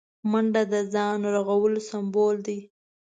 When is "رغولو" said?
1.35-1.79